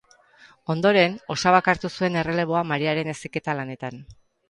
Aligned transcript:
Ondoren, 0.73 1.19
osabak 1.35 1.71
hartu 1.73 1.93
zuen 1.93 2.19
erreleboa 2.25 2.67
Mariaren 2.73 3.15
heziketa 3.17 3.61
lanetan. 3.63 4.05